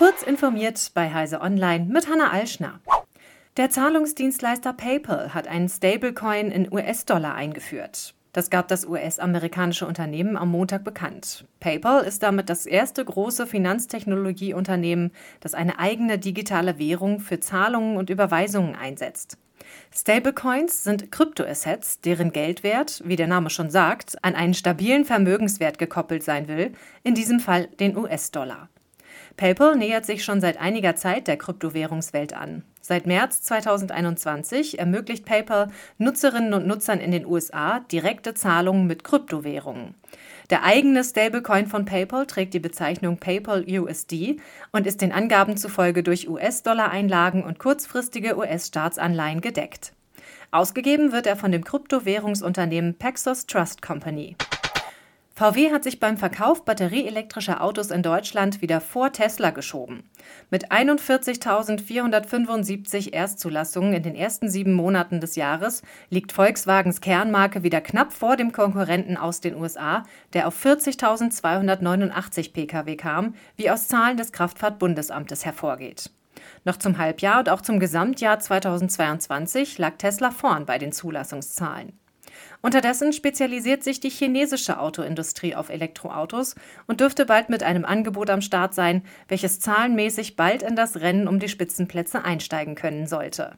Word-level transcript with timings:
Kurz 0.00 0.22
informiert 0.22 0.92
bei 0.94 1.12
Heise 1.12 1.42
Online 1.42 1.84
mit 1.84 2.08
Hanna 2.08 2.30
Alschner. 2.30 2.80
Der 3.58 3.68
Zahlungsdienstleister 3.68 4.72
PayPal 4.72 5.34
hat 5.34 5.46
einen 5.46 5.68
Stablecoin 5.68 6.50
in 6.50 6.72
US-Dollar 6.72 7.34
eingeführt. 7.34 8.14
Das 8.32 8.48
gab 8.48 8.68
das 8.68 8.86
US-amerikanische 8.86 9.86
Unternehmen 9.86 10.38
am 10.38 10.52
Montag 10.52 10.84
bekannt. 10.84 11.44
PayPal 11.60 12.02
ist 12.04 12.22
damit 12.22 12.48
das 12.48 12.64
erste 12.64 13.04
große 13.04 13.46
Finanztechnologieunternehmen, 13.46 15.12
das 15.40 15.52
eine 15.52 15.78
eigene 15.78 16.18
digitale 16.18 16.78
Währung 16.78 17.20
für 17.20 17.38
Zahlungen 17.38 17.98
und 17.98 18.08
Überweisungen 18.08 18.76
einsetzt. 18.76 19.36
Stablecoins 19.94 20.82
sind 20.82 21.12
Kryptoassets, 21.12 22.00
deren 22.00 22.32
Geldwert, 22.32 23.02
wie 23.04 23.16
der 23.16 23.26
Name 23.26 23.50
schon 23.50 23.68
sagt, 23.68 24.16
an 24.24 24.34
einen 24.34 24.54
stabilen 24.54 25.04
Vermögenswert 25.04 25.76
gekoppelt 25.76 26.22
sein 26.22 26.48
will, 26.48 26.72
in 27.02 27.14
diesem 27.14 27.38
Fall 27.38 27.66
den 27.66 27.98
US-Dollar. 27.98 28.70
PayPal 29.36 29.76
nähert 29.76 30.06
sich 30.06 30.24
schon 30.24 30.40
seit 30.40 30.60
einiger 30.60 30.96
Zeit 30.96 31.28
der 31.28 31.36
Kryptowährungswelt 31.36 32.34
an. 32.34 32.62
Seit 32.80 33.06
März 33.06 33.42
2021 33.42 34.78
ermöglicht 34.78 35.24
PayPal 35.24 35.70
Nutzerinnen 35.98 36.54
und 36.54 36.66
Nutzern 36.66 36.98
in 36.98 37.10
den 37.10 37.26
USA 37.26 37.80
direkte 37.80 38.34
Zahlungen 38.34 38.86
mit 38.86 39.04
Kryptowährungen. 39.04 39.94
Der 40.50 40.64
eigene 40.64 41.04
Stablecoin 41.04 41.66
von 41.66 41.84
PayPal 41.84 42.26
trägt 42.26 42.54
die 42.54 42.58
Bezeichnung 42.58 43.18
PayPal 43.18 43.64
USD 43.68 44.40
und 44.72 44.86
ist 44.86 45.00
den 45.00 45.12
Angaben 45.12 45.56
zufolge 45.56 46.02
durch 46.02 46.28
US-Dollar-Einlagen 46.28 47.44
und 47.44 47.58
kurzfristige 47.58 48.36
US-Staatsanleihen 48.36 49.40
gedeckt. 49.40 49.92
Ausgegeben 50.50 51.12
wird 51.12 51.28
er 51.28 51.36
von 51.36 51.52
dem 51.52 51.62
Kryptowährungsunternehmen 51.62 52.94
Paxos 52.94 53.46
Trust 53.46 53.82
Company. 53.82 54.36
VW 55.40 55.72
hat 55.72 55.84
sich 55.84 56.00
beim 56.00 56.18
Verkauf 56.18 56.66
batterieelektrischer 56.66 57.62
Autos 57.62 57.90
in 57.90 58.02
Deutschland 58.02 58.60
wieder 58.60 58.82
vor 58.82 59.10
Tesla 59.10 59.52
geschoben. 59.52 60.02
Mit 60.50 60.70
41.475 60.70 63.14
Erstzulassungen 63.14 63.94
in 63.94 64.02
den 64.02 64.14
ersten 64.14 64.50
sieben 64.50 64.74
Monaten 64.74 65.18
des 65.18 65.36
Jahres 65.36 65.80
liegt 66.10 66.32
Volkswagens 66.32 67.00
Kernmarke 67.00 67.62
wieder 67.62 67.80
knapp 67.80 68.12
vor 68.12 68.36
dem 68.36 68.52
Konkurrenten 68.52 69.16
aus 69.16 69.40
den 69.40 69.56
USA, 69.56 70.04
der 70.34 70.46
auf 70.46 70.62
40.289 70.62 72.52
Pkw 72.52 72.96
kam, 72.96 73.34
wie 73.56 73.70
aus 73.70 73.88
Zahlen 73.88 74.18
des 74.18 74.32
Kraftfahrtbundesamtes 74.32 75.46
hervorgeht. 75.46 76.10
Noch 76.66 76.76
zum 76.76 76.98
Halbjahr 76.98 77.38
und 77.38 77.48
auch 77.48 77.62
zum 77.62 77.80
Gesamtjahr 77.80 78.40
2022 78.40 79.78
lag 79.78 79.94
Tesla 79.96 80.32
vorn 80.32 80.66
bei 80.66 80.76
den 80.76 80.92
Zulassungszahlen. 80.92 81.94
Unterdessen 82.62 83.12
spezialisiert 83.12 83.82
sich 83.82 84.00
die 84.00 84.10
chinesische 84.10 84.78
Autoindustrie 84.78 85.54
auf 85.54 85.70
Elektroautos 85.70 86.54
und 86.86 87.00
dürfte 87.00 87.24
bald 87.24 87.48
mit 87.48 87.62
einem 87.62 87.84
Angebot 87.84 88.28
am 88.30 88.42
Start 88.42 88.74
sein, 88.74 89.02
welches 89.28 89.60
zahlenmäßig 89.60 90.36
bald 90.36 90.62
in 90.62 90.76
das 90.76 90.96
Rennen 91.00 91.28
um 91.28 91.38
die 91.38 91.48
Spitzenplätze 91.48 92.24
einsteigen 92.24 92.74
können 92.74 93.06
sollte. 93.06 93.56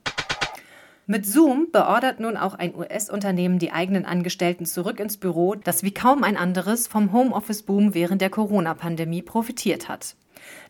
Mit 1.06 1.26
Zoom 1.26 1.72
beordert 1.72 2.20
nun 2.20 2.36
auch 2.36 2.54
ein 2.54 2.76
US-Unternehmen 2.76 3.58
die 3.58 3.72
eigenen 3.72 4.06
Angestellten 4.06 4.66
zurück 4.66 5.00
ins 5.00 5.16
Büro, 5.16 5.56
das 5.56 5.82
wie 5.82 5.92
kaum 5.92 6.22
ein 6.22 6.36
anderes 6.36 6.86
vom 6.86 7.12
Homeoffice-Boom 7.12 7.92
während 7.92 8.22
der 8.22 8.30
Corona-Pandemie 8.30 9.22
profitiert 9.22 9.88
hat. 9.88 10.14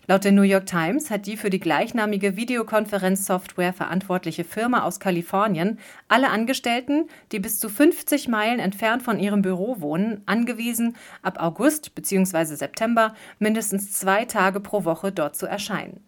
Laut 0.09 0.25
der 0.25 0.33
New 0.33 0.43
York 0.43 0.67
Times 0.67 1.11
hat 1.11 1.27
die 1.27 1.37
für 1.37 1.49
die 1.49 1.61
gleichnamige 1.61 2.37
Videokonferenzsoftware 2.37 3.73
verantwortliche 3.73 4.43
Firma 4.43 4.83
aus 4.83 4.99
Kalifornien 4.99 5.79
alle 6.09 6.31
Angestellten, 6.31 7.07
die 7.31 7.39
bis 7.39 7.61
zu 7.61 7.69
50 7.69 8.27
Meilen 8.27 8.59
entfernt 8.59 9.05
von 9.05 9.21
ihrem 9.21 9.43
Büro 9.43 9.81
wohnen, 9.81 10.23
angewiesen, 10.27 10.97
ab 11.23 11.41
August 11.41 11.95
bzw. 11.95 12.57
September 12.57 13.15
mindestens 13.39 13.93
zwei 13.93 14.25
Tage 14.25 14.59
pro 14.59 14.85
Woche 14.85 15.13
dort 15.13 15.37
zu 15.37 15.47
erscheinen. 15.47 16.01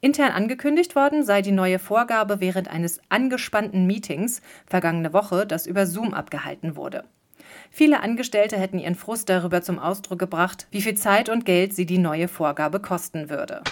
Intern 0.00 0.32
angekündigt 0.32 0.96
worden 0.96 1.22
sei 1.22 1.42
die 1.42 1.52
neue 1.52 1.78
Vorgabe 1.78 2.40
während 2.40 2.68
eines 2.68 2.98
angespannten 3.10 3.86
Meetings 3.86 4.40
vergangene 4.66 5.12
Woche, 5.12 5.46
das 5.46 5.66
über 5.66 5.86
Zoom 5.86 6.14
abgehalten 6.14 6.76
wurde. 6.76 7.04
Viele 7.70 8.00
Angestellte 8.00 8.58
hätten 8.58 8.78
ihren 8.78 8.94
Frust 8.94 9.28
darüber 9.28 9.62
zum 9.62 9.78
Ausdruck 9.78 10.18
gebracht, 10.18 10.66
wie 10.70 10.82
viel 10.82 10.96
Zeit 10.96 11.28
und 11.28 11.44
Geld 11.44 11.74
sie 11.74 11.86
die 11.86 11.98
neue 11.98 12.28
Vorgabe 12.28 12.80
kosten 12.80 13.30
würde. 13.30 13.62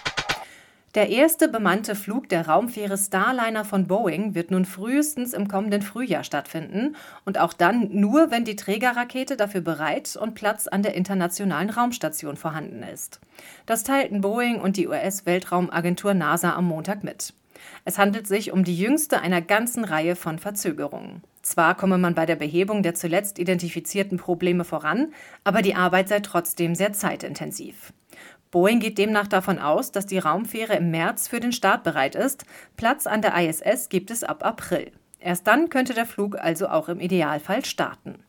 Der 0.97 1.11
erste 1.11 1.49
bemannte 1.49 1.95
Flug 1.95 2.31
der 2.31 2.49
Raumfähre 2.49 2.97
Starliner 2.97 3.67
von 3.67 3.87
Boeing 3.87 4.35
wird 4.35 4.51
nun 4.51 4.65
frühestens 4.65 5.35
im 5.35 5.47
kommenden 5.47 5.83
Frühjahr 5.83 6.25
stattfinden 6.25 6.97
und 7.27 7.37
auch 7.37 7.53
dann 7.53 7.91
nur, 7.93 8.31
wenn 8.31 8.47
die 8.47 8.57
Trägerrakete 8.57 9.37
dafür 9.37 9.61
bereit 9.61 10.17
und 10.17 10.35
Platz 10.35 10.67
an 10.67 10.83
der 10.83 10.95
internationalen 10.95 11.69
Raumstation 11.69 12.39
vorhanden 12.39 12.83
ist. 12.83 13.21
Das 13.67 13.85
teilten 13.85 14.23
Boeing 14.23 14.59
und 14.59 14.79
die 14.79 14.89
US-Weltraumagentur 14.89 16.15
NASA 16.15 16.55
am 16.55 16.65
Montag 16.65 17.05
mit. 17.05 17.35
Es 17.85 17.99
handelt 17.99 18.27
sich 18.27 18.51
um 18.53 18.65
die 18.65 18.79
jüngste 18.79 19.21
einer 19.21 19.43
ganzen 19.43 19.85
Reihe 19.85 20.17
von 20.17 20.39
Verzögerungen. 20.39 21.23
Zwar 21.47 21.77
komme 21.77 21.97
man 21.97 22.17
bei 22.17 22.27
der 22.27 22.35
Behebung 22.35 22.83
der 22.83 22.97
zuletzt 22.97 23.39
identifizierten 23.39 24.19
Probleme 24.19 24.65
voran, 24.65 25.13
aber 25.45 25.63
die 25.63 25.77
Arbeit 25.77 26.09
sei 26.09 26.19
trotzdem 26.19 26.75
sehr 26.75 26.93
zeitintensiv. 26.93 27.93
Boeing 28.51 28.81
geht 28.81 28.99
demnach 28.99 29.29
davon 29.29 29.61
aus, 29.61 29.93
dass 29.93 30.07
die 30.07 30.19
Raumfähre 30.19 30.75
im 30.75 30.91
März 30.91 31.29
für 31.29 31.39
den 31.39 31.53
Start 31.53 31.85
bereit 31.85 32.17
ist. 32.17 32.47
Platz 32.77 33.07
an 33.07 33.23
der 33.23 33.37
ISS 33.41 33.89
gibt 33.89 34.11
es 34.11 34.25
ab 34.25 34.45
April. 34.45 34.91
Erst 35.21 35.47
dann 35.47 35.71
könnte 35.71 35.95
der 35.95 36.07
Flug 36.07 36.37
also 36.37 36.67
auch 36.67 36.89
im 36.89 36.99
Idealfall 36.99 37.65
starten. 37.65 38.25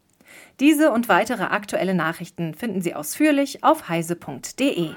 Diese 0.59 0.91
und 0.91 1.09
weitere 1.09 1.45
aktuelle 1.45 1.95
Nachrichten 1.95 2.53
finden 2.53 2.83
Sie 2.83 2.93
ausführlich 2.93 3.63
auf 3.63 3.89
heise.de. 3.89 4.91